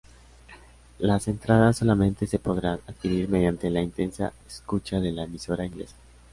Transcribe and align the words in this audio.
Las 0.97 1.27
entradas 1.27 1.77
solamente 1.77 2.25
se 2.25 2.39
podrán 2.39 2.79
adquirir 2.87 3.29
mediante 3.29 3.69
la 3.69 3.83
intensa 3.83 4.33
escucha 4.47 4.99
de 4.99 5.11
la 5.11 5.25
emisora 5.25 5.63
inglesa. 5.63 5.95